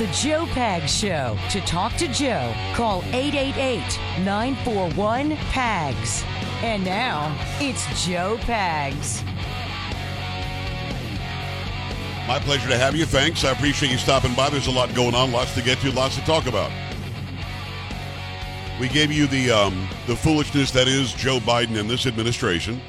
[0.00, 1.36] The Joe Pag Show.
[1.50, 6.24] To talk to Joe, call 888 941 PAGS.
[6.62, 9.22] And now, it's Joe Pags.
[12.26, 13.04] My pleasure to have you.
[13.04, 13.44] Thanks.
[13.44, 14.48] I appreciate you stopping by.
[14.48, 16.72] There's a lot going on, lots to get to, lots to talk about.
[18.80, 22.80] We gave you the um, the foolishness that is Joe Biden and this administration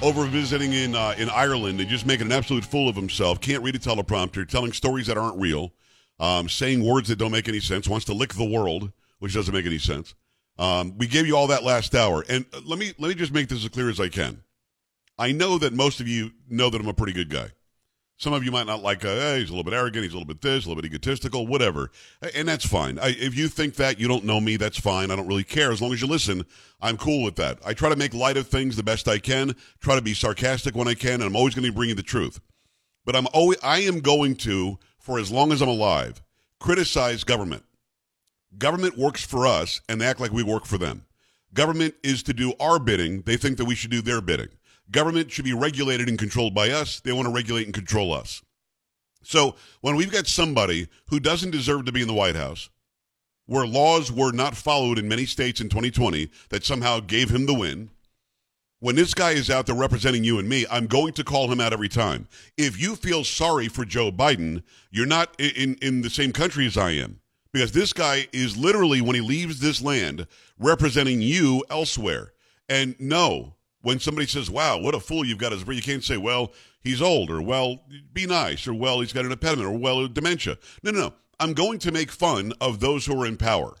[0.00, 3.42] over visiting in uh, in Ireland and just making an absolute fool of himself.
[3.42, 5.74] Can't read a teleprompter, telling stories that aren't real,
[6.18, 7.88] um, saying words that don't make any sense.
[7.88, 10.14] Wants to lick the world, which doesn't make any sense.
[10.58, 13.32] Um, we gave you all that last hour, and uh, let me let me just
[13.32, 14.42] make this as clear as I can.
[15.18, 17.50] I know that most of you know that I'm a pretty good guy.
[18.20, 20.16] Some of you might not like, uh, hey, he's a little bit arrogant, he's a
[20.16, 21.92] little bit this, a little bit egotistical, whatever.
[22.34, 22.98] And that's fine.
[22.98, 25.12] I, if you think that, you don't know me, that's fine.
[25.12, 25.70] I don't really care.
[25.70, 26.44] As long as you listen,
[26.80, 27.60] I'm cool with that.
[27.64, 30.74] I try to make light of things the best I can, try to be sarcastic
[30.74, 32.40] when I can, and I'm always going to bring you the truth.
[33.04, 36.20] But I'm always, I am going to, for as long as I'm alive,
[36.60, 37.64] criticize government.
[38.58, 41.06] Government works for us, and they act like we work for them.
[41.54, 43.22] Government is to do our bidding.
[43.22, 44.50] They think that we should do their bidding.
[44.90, 47.00] Government should be regulated and controlled by us.
[47.00, 48.42] They want to regulate and control us.
[49.22, 52.68] So when we've got somebody who doesn't deserve to be in the White House,
[53.46, 57.54] where laws were not followed in many states in 2020 that somehow gave him the
[57.54, 57.88] win,
[58.80, 61.60] when this guy is out there representing you and me, I'm going to call him
[61.60, 62.28] out every time.
[62.56, 66.76] If you feel sorry for Joe Biden, you're not in, in the same country as
[66.76, 67.20] I am.
[67.52, 70.26] Because this guy is literally, when he leaves this land,
[70.58, 72.32] representing you elsewhere.
[72.68, 76.52] And no, when somebody says, wow, what a fool you've got you can't say, well,
[76.82, 77.80] he's old, or well,
[78.12, 80.58] be nice, or well, he's got an impediment, or well, dementia.
[80.82, 81.14] No, no, no.
[81.40, 83.76] I'm going to make fun of those who are in power.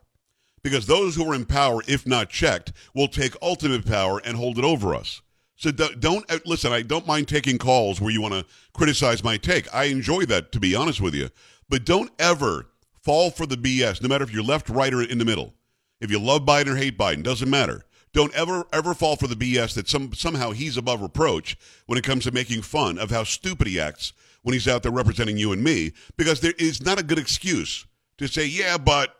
[0.68, 4.58] Because those who are in power, if not checked, will take ultimate power and hold
[4.58, 5.22] it over us.
[5.56, 8.44] So don't, uh, listen, I don't mind taking calls where you want to
[8.74, 9.72] criticize my take.
[9.74, 11.30] I enjoy that, to be honest with you.
[11.70, 12.66] But don't ever
[13.02, 15.54] fall for the BS, no matter if you're left, right, or in the middle.
[16.02, 17.86] If you love Biden or hate Biden, doesn't matter.
[18.12, 21.56] Don't ever ever fall for the BS that some somehow he's above reproach
[21.86, 24.12] when it comes to making fun of how stupid he acts
[24.42, 27.86] when he's out there representing you and me, because there is not a good excuse
[28.18, 29.17] to say, yeah, but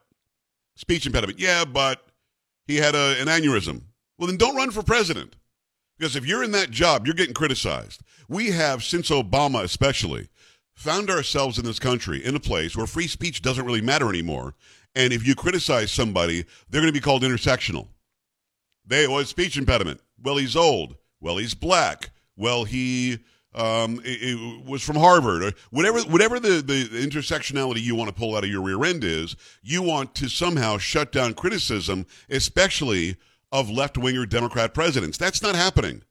[0.78, 2.06] speech impediment, yeah, but
[2.66, 3.82] he had a, an aneurysm.
[4.16, 5.36] Well, then don't run for president.
[5.98, 8.02] Because if you're in that job, you're getting criticized.
[8.28, 10.28] We have, since Obama especially,
[10.74, 14.54] found ourselves in this country in a place where free speech doesn't really matter anymore.
[14.94, 17.88] And if you criticize somebody, they're going to be called intersectional.
[18.86, 20.00] They was speech impediment.
[20.22, 20.96] Well, he's old.
[21.20, 22.10] Well, he's black.
[22.36, 23.18] Well, he
[23.58, 26.00] um, it, it was from Harvard or whatever.
[26.02, 29.82] Whatever the, the intersectionality you want to pull out of your rear end is, you
[29.82, 33.16] want to somehow shut down criticism, especially
[33.50, 35.18] of left winger Democrat presidents.
[35.18, 36.02] That's not happening.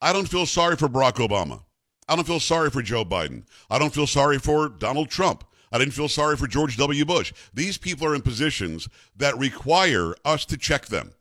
[0.00, 1.62] I don't feel sorry for Barack Obama.
[2.08, 3.44] I don't feel sorry for Joe Biden.
[3.70, 5.44] I don't feel sorry for Donald Trump.
[5.72, 7.04] I didn't feel sorry for George W.
[7.04, 7.32] Bush.
[7.52, 11.12] These people are in positions that require us to check them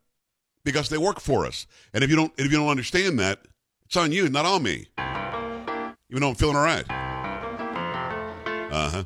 [0.64, 1.66] because they work for us.
[1.94, 3.40] And if you don't if you don't understand that,
[3.94, 4.88] it's on you, not on me.
[6.10, 6.84] Even though I'm feeling all right.
[8.72, 9.04] Uh huh.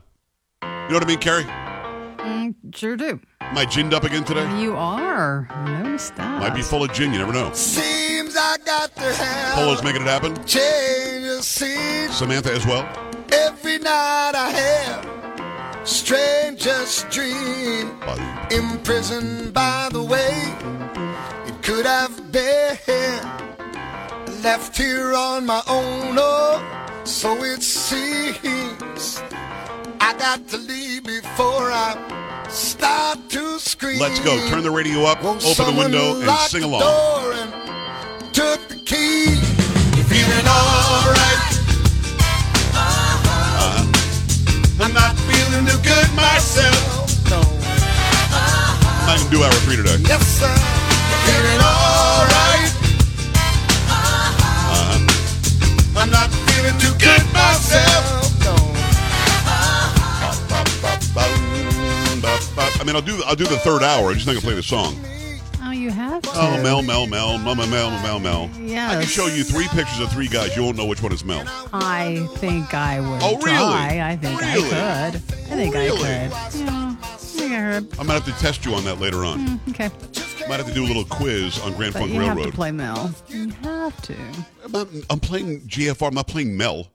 [0.62, 1.44] You know what I mean, Carrie?
[1.44, 3.20] Mm, sure do.
[3.42, 4.48] Am I ginned up again today?
[4.62, 5.46] You are.
[5.50, 6.40] I noticed that.
[6.40, 7.12] Might be full of gin.
[7.12, 7.52] You never know.
[7.52, 10.36] Seems I got to have Polo's making it happen.
[10.46, 12.10] change of scene.
[12.10, 12.88] Samantha as well.
[13.34, 17.92] Every night I have strangest dream.
[18.52, 20.32] Imprisoned by the way
[21.46, 23.47] it could have been.
[24.48, 29.22] Left here on my own, oh, so it seems.
[30.00, 34.00] I got to leave before I start to scream.
[34.00, 34.40] Let's go.
[34.48, 36.80] Turn the radio up, Won't open the someone window, and lock sing the along.
[36.80, 39.36] door and took the key.
[40.08, 41.44] Feeling alright.
[42.72, 43.84] Uh-huh.
[44.80, 47.12] I'm not feeling too good myself.
[47.30, 47.44] No.
[49.12, 49.98] I can do hour three today.
[50.08, 50.48] Yes, sir.
[50.48, 51.97] Feeling alright.
[56.68, 58.14] I'm not feeling too good myself.
[62.80, 64.10] I mean, I'll do I'll do the third hour.
[64.10, 64.96] I'm just not gonna play the song.
[65.64, 66.30] Oh, you have to.
[66.34, 68.50] Oh, Mel, Mel, Mel, Mama, Mel, Mel, Mel.
[68.60, 68.92] Yes.
[68.92, 70.56] I can show you three pictures of three guys.
[70.56, 71.44] You won't know which one is Mel.
[71.74, 73.58] I think I would Oh, really?
[73.58, 74.10] try.
[74.12, 74.70] I think Really?
[74.70, 75.16] I could.
[75.16, 76.00] I think Really?
[76.00, 76.60] I could.
[76.60, 78.00] Yeah, I think I heard.
[78.00, 79.60] I might have to test you on that later on.
[79.60, 79.90] Mm, okay.
[80.50, 82.54] Might have to do a little quiz on Grand But Funk you have to Railroad.
[82.54, 83.14] play Mel.
[83.28, 84.16] You have to.
[84.64, 86.08] I'm, not- I'm playing GFR.
[86.08, 86.88] I'm not playing Mel.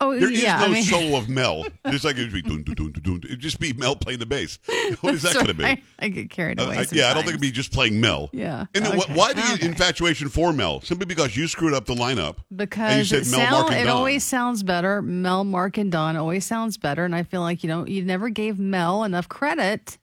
[0.00, 0.18] Oh, yeah.
[0.20, 0.58] There is yeah.
[0.58, 1.64] no I mean, solo of Mel.
[1.88, 3.20] Just like it'd be dun, dun, dun, dun, dun.
[3.24, 4.58] It'd just be Mel playing the bass.
[5.00, 5.64] What is that so going to be?
[5.64, 6.78] I, I get carried Uh, away.
[6.78, 8.30] I- yeah, I don't think it'd be just playing Mel.
[8.32, 8.64] Yeah.
[8.74, 9.66] And then wh- why do you Okay.
[9.66, 10.80] infatuation for Mel?
[10.80, 12.38] Simply because you screwed up the lineup.
[12.50, 13.96] and you because said Mel, Mark, and it Don.
[13.96, 15.00] always sounds better.
[15.02, 18.30] Mel, Mark, and Don always sounds better, and I feel like you know you never
[18.30, 19.96] gave Mel enough credit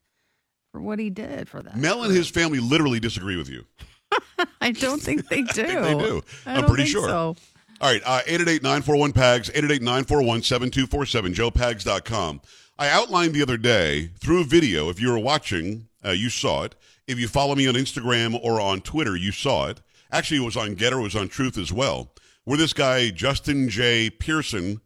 [0.75, 1.77] for what he did for that.
[1.77, 3.63] Mel and his family literally disagree with you.
[4.60, 5.48] I don't think they do.
[5.54, 6.22] think they do.
[6.45, 7.07] I I'm don't pretty sure.
[7.07, 7.36] So.
[7.80, 12.42] All right, uh, 888-941-PAGS, 888-941-7247, joepags.com.
[12.77, 14.89] I outlined the other day through a video.
[14.89, 16.75] If you were watching, uh, you saw it.
[17.07, 19.80] If you follow me on Instagram or on Twitter, you saw it.
[20.12, 22.12] Actually, it was on Gettr, it was on Truth as well,
[22.44, 24.10] where this guy, Justin J.
[24.10, 24.81] Pearson,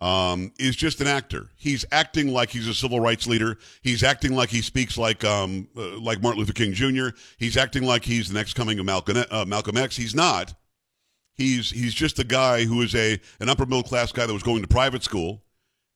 [0.00, 1.50] um, is just an actor.
[1.56, 3.58] He's acting like he's a civil rights leader.
[3.82, 7.08] He's acting like he speaks like um, uh, like Martin Luther King Jr.
[7.38, 9.96] He's acting like he's the next coming of Malcolm, uh, Malcolm X.
[9.96, 10.54] He's not.
[11.34, 14.42] He's he's just a guy who is a an upper middle class guy that was
[14.42, 15.42] going to private school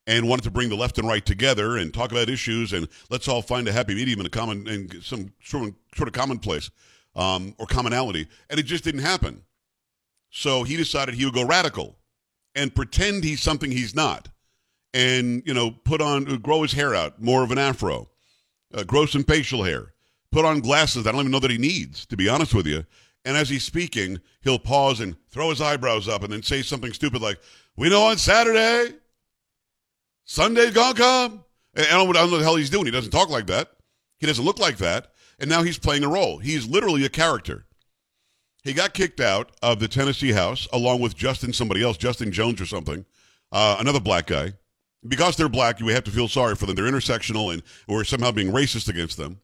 [0.06, 3.29] and wanted to bring the left and right together and talk about issues and let's
[3.29, 6.70] all find a happy medium and a common and some sort of sort of commonplace
[7.17, 8.26] um, or commonality.
[8.49, 9.43] And it just didn't happen.
[10.31, 11.97] So he decided he would go radical
[12.55, 14.29] and pretend he's something he's not,
[14.94, 18.08] and you know put on grow his hair out more of an afro,
[18.75, 19.93] uh, grow some facial hair,
[20.32, 21.06] put on glasses.
[21.06, 22.85] I don't even know that he needs, to be honest with you.
[23.25, 26.93] And as he's speaking, he'll pause and throw his eyebrows up and then say something
[26.93, 27.38] stupid like,
[27.76, 28.94] "We know on Saturday,
[30.25, 31.44] Sunday's gonna come."
[31.75, 32.87] And I don't, I don't know the hell he's doing.
[32.87, 33.70] He doesn't talk like that.
[34.19, 35.12] He doesn't look like that.
[35.38, 36.38] And now he's playing a role.
[36.38, 37.67] He's literally a character.
[38.62, 42.61] He got kicked out of the Tennessee House along with Justin, somebody else, Justin Jones
[42.61, 43.05] or something,
[43.53, 44.53] uh, another black guy.
[45.07, 46.77] Because they're black, we have to feel sorry for them.
[46.77, 49.41] They're intersectional and we're somehow being racist against them.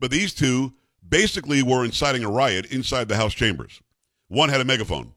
[0.00, 0.72] But these two
[1.06, 3.82] basically were inciting a riot inside the House chambers.
[4.28, 5.12] One had a megaphone,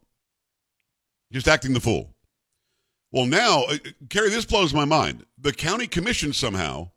[1.32, 2.14] just acting the fool.
[3.12, 3.78] Well, now, uh,
[4.10, 5.26] Carrie, this blows my mind.
[5.38, 6.92] The county commission somehow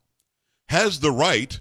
[0.69, 1.61] has the right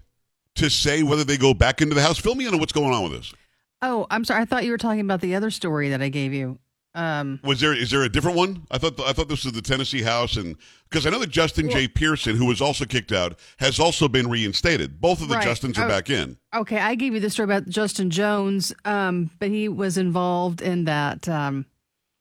[0.56, 2.18] to say whether they go back into the House.
[2.18, 3.34] Fill me in on what's going on with this.
[3.82, 4.42] Oh, I'm sorry.
[4.42, 6.60] I thought you were talking about the other story that I gave you.
[6.96, 8.66] Um, Was there is there a different one?
[8.72, 10.56] I thought I thought this was the Tennessee House, and
[10.90, 11.88] because I know that Justin J.
[11.88, 15.00] Pearson, who was also kicked out, has also been reinstated.
[15.00, 15.48] Both of the Right.
[15.48, 15.88] Justins are Oh.
[15.88, 16.38] back in.
[16.54, 20.86] okay, I gave you the story about Justin Jones, um, but he was involved in
[20.86, 21.68] that um,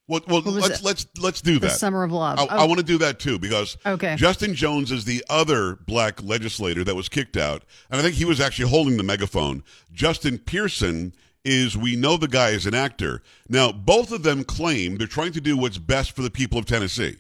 [0.06, 0.84] Well, well let's it?
[0.84, 1.78] let's let's do the that.
[1.78, 2.38] Summer of Love.
[2.38, 4.16] I, Oh, I want to do that too because Okay.
[4.16, 8.26] Justin Jones is the other black legislator that was kicked out, and I think he
[8.26, 9.64] was actually holding the megaphone.
[9.94, 11.14] Justin Pearson
[11.44, 13.22] is we know the guy is an actor.
[13.48, 16.66] Now, both of them claim they're trying to do what's best for the people of
[16.66, 17.16] Tennessee.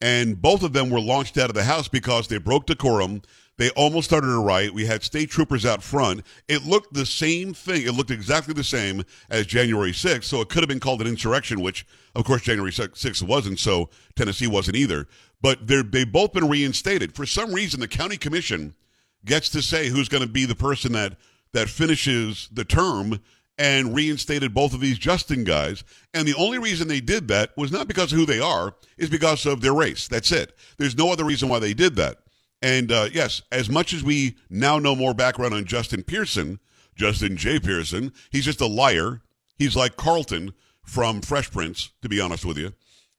[0.00, 3.22] And both of them were launched out of the house because they broke decorum.
[3.58, 4.72] They almost started a riot.
[4.72, 6.22] We had state troopers out front.
[6.48, 7.82] It looked the same thing.
[7.82, 10.24] It looked exactly the same as January 6th.
[10.24, 13.58] So it could have been called an insurrection, which, of course, January 6th wasn't.
[13.58, 15.06] So Tennessee wasn't either.
[15.42, 17.14] But they've both been reinstated.
[17.14, 18.74] For some reason, the county commission
[19.26, 21.18] gets to say who's going to be the person that,
[21.52, 23.20] that finishes the term
[23.60, 25.84] and reinstated both of these Justin guys.
[26.14, 29.10] And the only reason they did that was not because of who they are, is
[29.10, 30.08] because of their race.
[30.08, 30.56] That's it.
[30.78, 32.20] There's no other reason why they did that.
[32.62, 36.58] And uh, yes, as much as we now know more background on Justin Pearson,
[36.96, 37.60] Justin J.
[37.60, 39.20] Pearson, he's just a liar.
[39.58, 42.72] He's like Carlton from Fresh Prince, to be honest with you.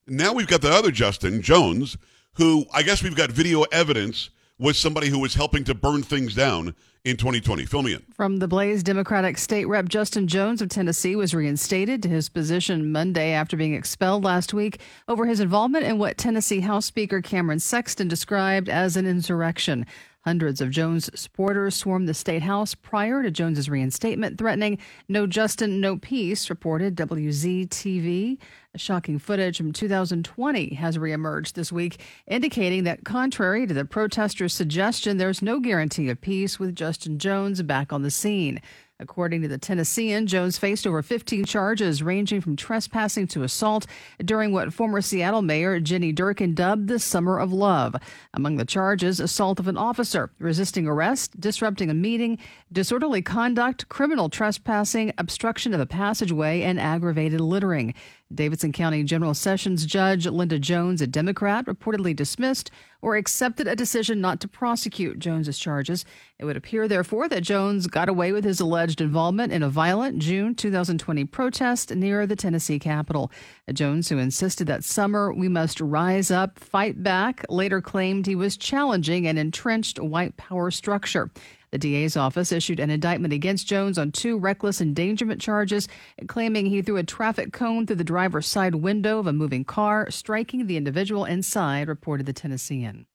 [0.08, 1.98] Now we've got the other Justin Jones,
[2.34, 6.36] who I guess we've got video evidence was somebody who was helping to burn things
[6.36, 7.66] down in 2020.
[7.66, 8.04] Fill me in.
[8.14, 12.92] From the Blaze, Democratic State Rep Justin Jones of Tennessee was reinstated to his position
[12.92, 17.60] Monday after being expelled last week over his involvement in what Tennessee House Speaker Cameron
[17.60, 19.88] Sexton described as an insurrection.
[20.24, 24.78] Hundreds of Jones supporters swarmed the state house prior to Jones's reinstatement, threatening
[25.10, 28.38] "No Justin, no peace." Reported WZTV.
[28.76, 35.18] Shocking footage from 2020 has reemerged this week, indicating that, contrary to the protesters' suggestion,
[35.18, 38.62] there's no guarantee of peace with Justin Jones back on the scene.
[39.02, 43.88] According to the Tennessean, Jones faced over 15 charges ranging from trespassing to assault
[44.24, 47.96] during what former Seattle Mayor Jenny Durkan dubbed the Summer of Love.
[48.36, 52.38] Among the charges, assault of an officer, resisting arrest, disrupting a meeting,
[52.72, 57.96] disorderly conduct, criminal trespassing, obstruction of a passageway, and aggravated littering.
[58.36, 62.72] Davidson County General Sessions Judge Linda Jones, a Democrat, reportedly dismissed
[63.02, 66.06] or accepted a decision not to prosecute Jones's charges.
[66.40, 70.20] It would appear, therefore, that Jones got away with his alleged involvement in a violent
[70.20, 73.32] June 2020 protest near the Tennessee Capitol.
[73.74, 78.58] Jones, who insisted that summer we must rise up, fight back, later claimed he was
[78.58, 81.32] challenging an entrenched white power structure.
[81.72, 85.88] The DA's office issued an indictment against Jones on two reckless endangerment charges,
[86.28, 90.12] claiming he threw a traffic cone through the driver's side window of a moving car,
[90.12, 93.06] striking the individual inside, reported the Tennessean.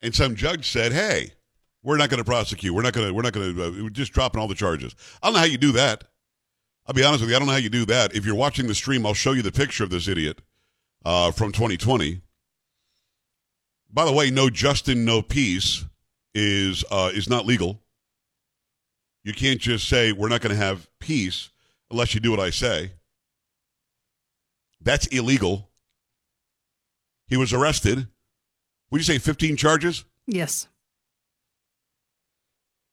[0.00, 1.32] And some judge said, "Hey,
[1.82, 2.74] we're not going to prosecute.
[2.74, 3.12] We're not going to.
[3.14, 3.64] We're not going to.
[3.64, 6.04] Uh, we're just dropping all the charges." I don't know how you do that.
[6.86, 7.36] I'll be honest with you.
[7.36, 8.14] I don't know how you do that.
[8.14, 10.40] If you're watching the stream, I'll show you the picture of this idiot
[11.04, 12.22] uh, from 2020.
[13.92, 15.84] By the way, no Justin, no peace
[16.36, 17.80] is uh, is not legal.
[19.24, 21.50] You can't just say we're not going to have peace
[21.90, 22.92] unless you do what I say.
[24.80, 25.70] That's illegal.
[27.26, 28.06] He was arrested.
[28.90, 30.04] Would you say 15 charges?
[30.26, 30.68] Yes.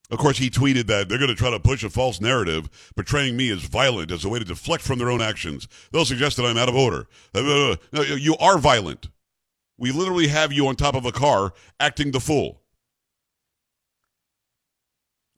[0.09, 3.35] Of course, he tweeted that they're going to try to push a false narrative, portraying
[3.35, 5.67] me as violent as a way to deflect from their own actions.
[5.91, 7.07] They'll suggest that I'm out of order.
[7.35, 9.09] Uh, no, you are violent.
[9.77, 12.62] We literally have you on top of a car acting the fool.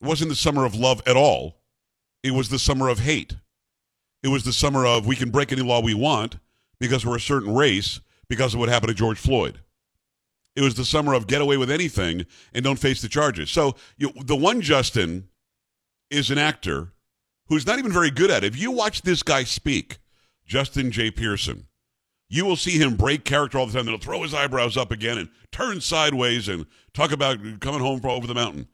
[0.00, 1.56] It wasn't the summer of love at all.
[2.22, 3.36] It was the summer of hate.
[4.22, 6.36] It was the summer of we can break any law we want
[6.80, 9.60] because we're a certain race because of what happened to George Floyd.
[10.56, 13.50] It was the summer of get away with anything and don't face the charges.
[13.50, 15.28] So you, the one Justin
[16.10, 16.92] is an actor
[17.48, 18.54] who's not even very good at it.
[18.54, 19.98] If you watch this guy speak,
[20.46, 21.10] Justin J.
[21.10, 21.66] Pearson,
[22.28, 23.84] you will see him break character all the time.
[23.84, 28.00] Then he'll throw his eyebrows up again and turn sideways and talk about coming home
[28.00, 28.66] from over the mountain.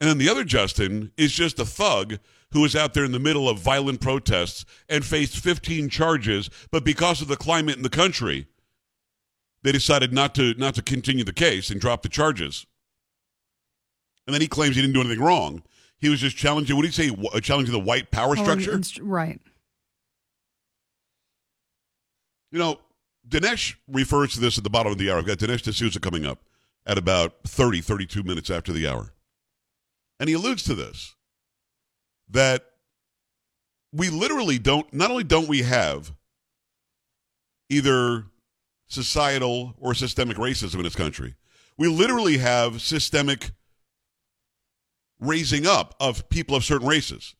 [0.00, 2.18] And then the other Justin is just a thug
[2.52, 6.84] who was out there in the middle of violent protests and faced 15 charges, but
[6.84, 8.46] because of the climate in the country,
[9.62, 12.66] they decided not to not to continue the case and drop the charges.
[14.26, 15.62] And then he claims he didn't do anything wrong.
[15.98, 16.76] He was just challenging.
[16.76, 17.40] What do you say?
[17.40, 18.80] Challenging the white power oh, structure.
[19.02, 19.40] right.
[22.52, 22.78] You know,
[23.28, 25.18] Dinesh refers to this at the bottom of the hour.
[25.18, 26.40] I've got Dinesh D'Souza coming up
[26.86, 29.13] at about 30, 32 minutes after the hour.
[30.24, 31.16] And he alludes to this
[32.30, 32.64] that
[33.92, 36.14] we literally don't, not only don't we have
[37.68, 38.24] either
[38.86, 41.34] societal or systemic racism in this country,
[41.76, 43.50] we literally have systemic
[45.20, 47.34] raising up of people of certain races.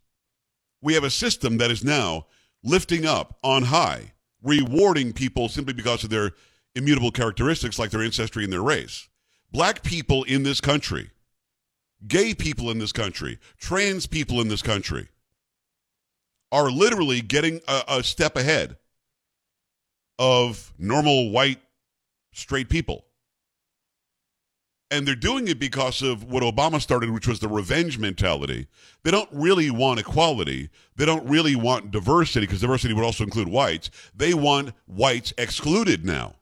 [0.82, 2.26] We have a system that is now
[2.62, 4.12] lifting up on high
[4.42, 6.32] rewarding people simply because of their
[6.74, 9.08] immutable characteristics like their ancestry and their race.
[9.52, 11.12] Black people in this country,
[12.06, 15.08] gay people in this country, trans people in this country
[16.52, 18.76] are literally getting a, a step ahead
[20.18, 21.60] of normal white
[22.32, 23.04] straight people.
[24.90, 28.68] And they're doing it because of what Obama started, which was the revenge mentality.
[29.02, 30.70] They don't really want equality.
[30.94, 33.90] They don't really want diversity, because diversity would also include whites.
[34.14, 36.34] They want whites excluded now.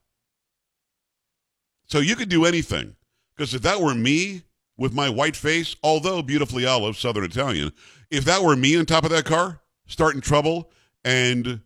[1.86, 2.96] So you could do anything.
[3.34, 4.42] Because if that were me
[4.82, 7.72] with my white face, although beautifully olive, Southern Italian,
[8.10, 10.72] if that were me on top of that car, starting trouble
[11.04, 11.60] and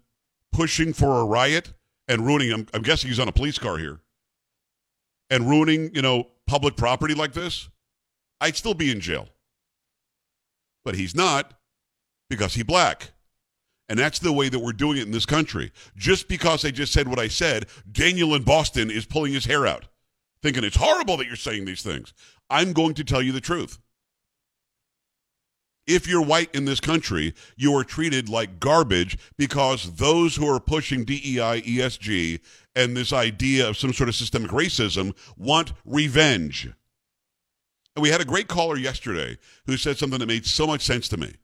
[0.52, 1.72] pushing for a riot
[2.06, 4.00] and ruining, I'm, I'm guessing he's on a police car here,
[5.30, 7.70] and ruining, you know, public property like this,
[8.38, 9.30] I'd still be in jail.
[10.84, 11.54] But he's not
[12.28, 13.12] because he's black.
[13.88, 15.72] And that's the way that we're doing it in this country.
[15.96, 19.66] Just because I just said what I said, Daniel in Boston is pulling his hair
[19.66, 19.86] out,
[20.42, 22.12] thinking it's horrible that you're saying these things.
[22.50, 23.78] I'm going to tell you the truth.
[25.86, 30.58] If you're white in this country, you are treated like garbage because those who are
[30.58, 32.40] pushing DEI, ESG,
[32.74, 36.68] and this idea of some sort of systemic racism want revenge.
[37.94, 41.08] And we had a great caller yesterday who said something that made so much sense
[41.08, 41.34] to me.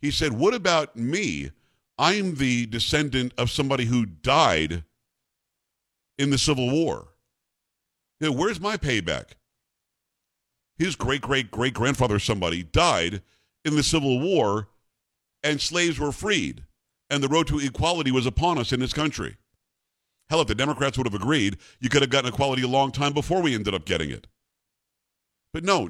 [0.00, 1.50] He said, What about me?
[1.98, 4.84] I'm the descendant of somebody who died
[6.16, 7.08] in the Civil War.
[8.20, 9.32] You know, where's my payback?
[10.78, 13.22] His great great great grandfather, somebody, died
[13.64, 14.68] in the Civil War,
[15.42, 16.64] and slaves were freed,
[17.08, 19.36] and the road to equality was upon us in this country.
[20.28, 23.12] Hell, if the Democrats would have agreed, you could have gotten equality a long time
[23.12, 24.26] before we ended up getting it.
[25.52, 25.88] But no,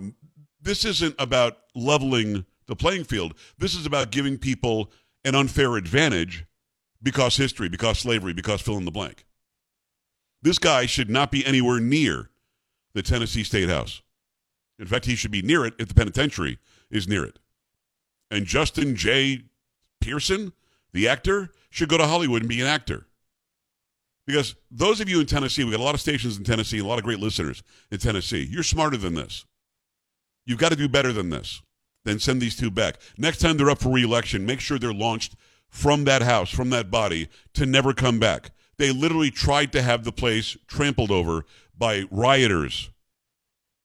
[0.60, 3.34] this isn't about leveling the playing field.
[3.58, 4.90] This is about giving people
[5.24, 6.46] an unfair advantage
[7.02, 9.26] because history, because slavery, because fill in the blank.
[10.42, 12.30] This guy should not be anywhere near
[12.94, 14.02] the Tennessee State House.
[14.78, 16.58] In fact, he should be near it if the penitentiary
[16.90, 17.38] is near it.
[18.30, 19.44] And Justin J.
[20.00, 20.52] Pearson,
[20.92, 23.06] the actor, should go to Hollywood and be an actor.
[24.26, 26.84] Because those of you in Tennessee, we got a lot of stations in Tennessee, a
[26.84, 28.46] lot of great listeners in Tennessee.
[28.48, 29.44] You're smarter than this.
[30.46, 31.62] You've got to do better than this.
[32.04, 32.96] Then send these two back.
[33.18, 35.34] Next time they're up for reelection, make sure they're launched
[35.68, 38.50] from that house, from that body, to never come back.
[38.80, 41.44] They literally tried to have the place trampled over
[41.76, 42.88] by rioters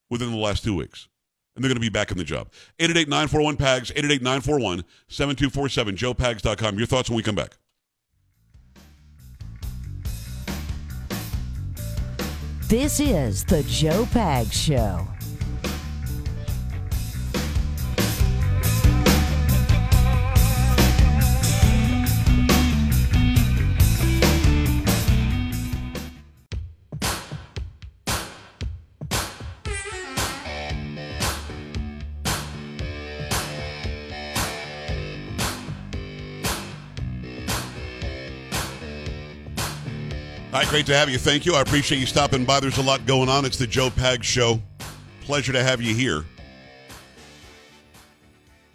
[0.09, 1.09] within the last two weeks.
[1.53, 2.49] and they're going to be back in the job.
[2.79, 4.83] 888-941-PAGS, 888-941-7247,
[5.97, 6.77] joepags.com.
[6.77, 7.57] Your thoughts when we come back.
[12.69, 15.05] This is the Joe Pags Show.
[40.55, 41.17] Right, great to have you.
[41.17, 41.53] Thank you.
[41.53, 42.61] I appreciate you stopping by.
[42.61, 43.43] There's a lot going on.
[43.43, 44.61] It's the Joe Pags Show.
[45.19, 46.23] Pleasure to have you here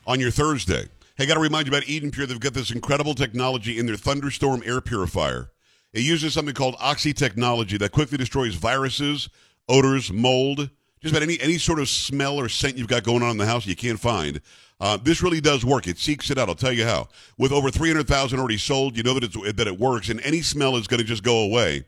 [0.07, 0.89] on your Thursday.
[1.17, 2.27] Hey, got to remind you about Eden Pure.
[2.27, 5.53] They've got this incredible technology in their Thunderstorm air purifier.
[5.95, 9.31] It uses something called Oxy technology that quickly destroys viruses,
[9.67, 10.69] odors, mold,
[11.01, 13.47] just about any any sort of smell or scent you've got going on in the
[13.47, 14.43] house you can't find.
[14.81, 15.87] Uh, this really does work.
[15.87, 16.49] It seeks it out.
[16.49, 17.09] I'll tell you how.
[17.37, 20.77] With over 300,000 already sold, you know that, it's, that it works, and any smell
[20.77, 21.85] is going to just go away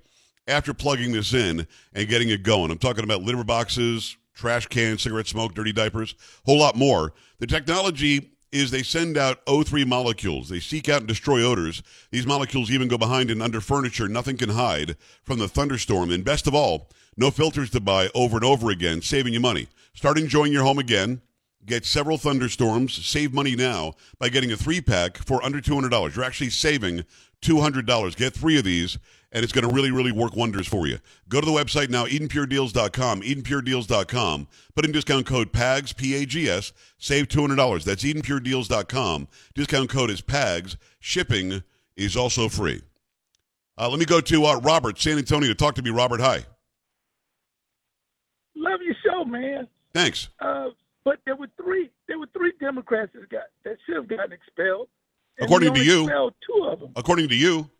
[0.47, 2.71] after plugging this in and getting it going.
[2.71, 6.15] I'm talking about litter boxes, trash cans, cigarette smoke, dirty diapers,
[6.47, 7.15] a whole lot more.
[7.39, 10.51] The technology is they send out O3 molecules.
[10.51, 11.83] They seek out and destroy odors.
[12.11, 14.09] These molecules even go behind and under furniture.
[14.09, 16.11] Nothing can hide from the thunderstorm.
[16.11, 19.69] And best of all, no filters to buy over and over again, saving you money.
[19.95, 21.23] Start enjoying your home again.
[21.65, 23.07] Get several thunderstorms.
[23.07, 26.15] Save money now by getting a three pack for under $200.
[26.15, 27.05] You're actually saving
[27.41, 28.17] $200.
[28.17, 28.99] Get three of these,
[29.31, 30.99] and it's going to really, really work wonders for you.
[31.29, 34.49] Go to the website now, EdenPureDeals.com, EdenPureDeals.com.
[34.75, 37.85] Put in discount code PAGS, P-A-G-S, save $200.
[37.85, 39.29] That's EdenPureDeals.com.
[39.55, 40.77] Discount code is PAGS.
[40.99, 41.63] Shipping
[41.97, 42.83] is also free.
[43.79, 45.49] Uh, let me go to uh, Robert, San Antonio.
[45.49, 46.21] To talk to me, Robert.
[46.21, 46.45] Hi.
[48.55, 49.67] Love your show, man.
[49.95, 50.29] Thanks.
[50.41, 50.69] Uh,
[51.05, 51.91] but there were three.
[52.09, 54.89] There were three Democrats that got that should have gotten expelled.
[55.41, 56.07] According to you.
[56.47, 56.93] two of them.
[56.97, 57.71] According to you,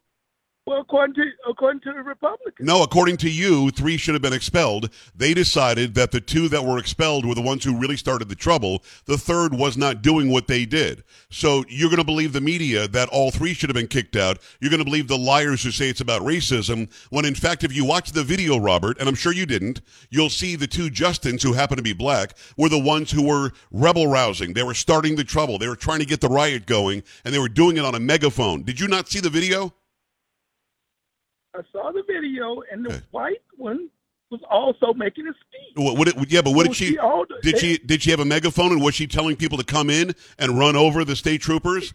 [0.65, 2.65] Well, according to according to the Republicans.
[2.65, 4.91] No, according to you, three should have been expelled.
[5.13, 8.37] They decided that the two that were expelled were the ones who really started the
[8.37, 8.85] trouble.
[9.07, 11.03] The third was not doing what they did.
[11.31, 14.39] So you're going to believe the media that all three should have been kicked out.
[14.61, 17.75] You're going to believe the liars who say it's about racism, when in fact, if
[17.75, 21.43] you watch the video, Robert, and I'm sure you didn't, you'll see the two Justins
[21.43, 24.53] who happen to be black were the ones who were rebel rousing.
[24.53, 25.59] They were starting the trouble.
[25.59, 28.01] They were trying to get the riot going, and they were doing it on a
[28.01, 28.63] megaphone.
[28.63, 29.75] Did you not see the video?
[31.55, 33.03] I saw the video, and the Okay.
[33.11, 33.89] white one
[34.31, 35.77] was also making a speech.
[35.77, 36.93] What, what it, yeah, but what did she?
[36.93, 36.99] she
[37.43, 37.79] Did she?
[37.79, 40.77] Did she have a megaphone and was she telling people to come in and run
[40.77, 41.93] over the state troopers?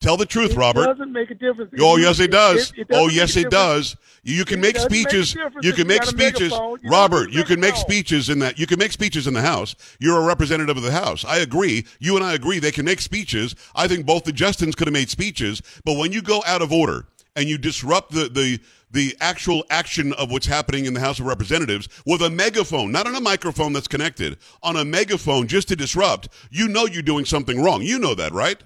[0.00, 0.84] Tell the truth, It Robert.
[0.84, 1.72] doesn't make a difference.
[1.80, 2.72] Oh yes, it does.
[2.76, 3.96] It- oh, it oh yes, it does.
[4.22, 5.34] You can It make speeches.
[5.62, 6.52] You can make speeches.
[6.84, 7.30] Robert.
[7.30, 8.58] You can make speeches in that.
[8.58, 9.74] You can make speeches in the House.
[10.00, 11.24] You're a representative of the House.
[11.26, 11.84] I agree.
[12.00, 12.58] You and I agree.
[12.58, 13.54] They can make speeches.
[13.74, 15.60] I think both the Justins could have made speeches.
[15.84, 20.12] But when you go out of order and you disrupt the the the actual action
[20.14, 23.72] of what's happening in the House of Representatives with a megaphone, not on a microphone
[23.72, 27.82] that's connected, on a megaphone just to disrupt, you know you're doing something wrong.
[27.82, 28.62] You know that, right?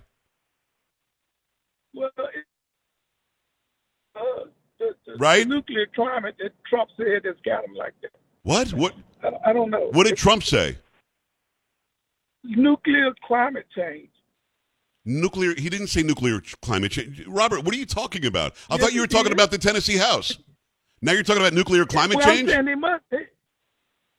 [1.94, 2.44] Well, it,
[4.14, 4.44] uh,
[4.78, 5.48] the, the, Right?
[5.48, 8.11] the nuclear climate that Trump said that's got him like that.
[8.42, 8.68] What?
[8.74, 8.94] What?
[9.24, 9.88] I, I don't know.
[9.92, 10.76] What did Trump say?
[12.44, 14.11] nuclear climate change?
[15.09, 15.55] Nuclear.
[15.57, 17.25] He didn't say nuclear climate change.
[17.27, 18.55] Robert, what are you talking about?
[18.68, 20.38] I Yes, thought you were talking about the Tennessee House.
[21.01, 22.51] Now you're talking about nuclear climate well, change.
[22.51, 23.03] I'm saying they must.
[23.11, 23.27] They,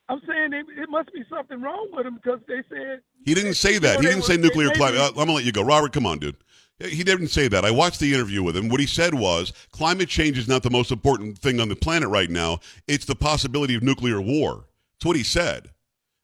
[0.08, 3.54] I'm saying they, it must be something wrong with him because they said He didn't
[3.54, 3.96] say you that.
[3.96, 4.98] know, He didn't say nuclear climate.
[5.00, 5.92] Uh, I'm gonna let you go, Robert.
[5.92, 6.36] Come on, dude.
[6.80, 7.64] He didn't say that.
[7.64, 8.68] I watched the interview with him.
[8.70, 12.08] What he said was climate change is not the most important thing on the planet
[12.08, 12.58] right now.
[12.88, 14.64] It's the possibility of nuclear war.
[14.94, 15.70] That's what he said.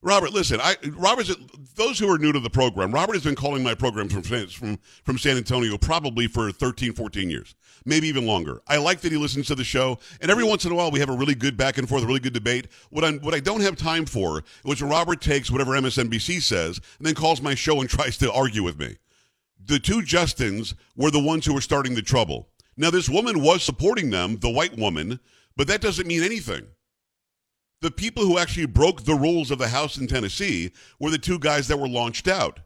[0.03, 0.61] Robert, listen.
[0.61, 1.35] I Robert's
[1.75, 2.93] those who are new to the program.
[2.93, 7.29] Robert has been calling my program from from from San Antonio probably for 13, 14
[7.29, 7.55] years,
[7.85, 8.63] maybe even longer.
[8.69, 11.01] I like that he listens to the show, and every once in a while we
[11.01, 12.69] have a really good back and forth, a really good debate.
[12.91, 16.81] What I what I don't have time for is when Robert takes whatever MSNBC says
[16.99, 18.97] and then calls my show and tries to argue with me
[19.67, 22.49] the two Justins were the ones who were starting the trouble.
[22.77, 25.21] Now, this woman was supporting them, the white woman,
[25.57, 26.67] but that doesn't mean anything.
[27.87, 31.39] The people who actually broke the rules of the House in Tennessee were the two
[31.39, 32.59] guys that were launched out.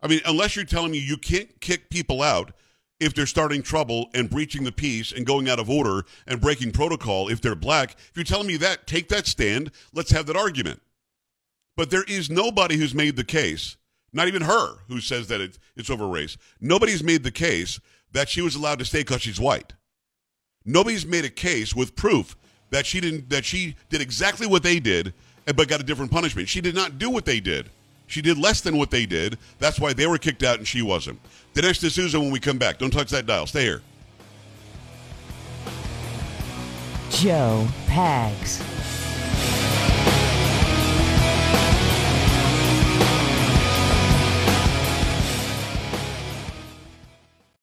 [0.00, 2.52] I mean, unless you're telling me you can't kick people out
[3.00, 6.70] if they're starting trouble and breaching the peace and going out of order and breaking
[6.70, 9.72] protocol if they're black, if you're telling me that, take that stand.
[9.92, 10.80] Let's have that argument.
[11.76, 13.76] But there is nobody who's made the case,
[14.12, 16.36] not even her, who says that it, it's over race.
[16.60, 17.80] Nobody's made the case
[18.12, 19.72] that she was allowed to stay because she's white.
[20.64, 22.36] Nobody's made a case with proof
[22.70, 25.12] that she didn't that she did exactly what they did
[25.46, 26.48] but got a different punishment.
[26.48, 27.68] She did not do what they did.
[28.06, 29.38] She did less than what they did.
[29.58, 31.18] That's why they were kicked out and she wasn't.
[31.54, 32.78] Dinesh D'Souza when we come back.
[32.78, 33.46] Don't touch that dial.
[33.46, 33.82] Stay here.
[37.10, 38.73] Joe Pags.